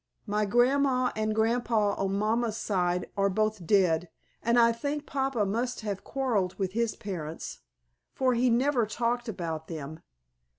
[0.25, 4.09] My grandma and grandpa on Mama's side are both dead,
[4.41, 7.59] and I think Papa must have quarreled with his parents,
[8.15, 9.99] for he never talked about them.